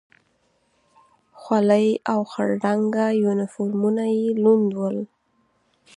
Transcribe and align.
خولۍ 1.39 1.87
او 2.11 2.19
خړ 2.31 2.49
رنګه 2.65 3.07
یونیفورمونه 3.23 4.03
یې 4.17 4.25
لوند 4.43 4.69
و. 4.79 4.81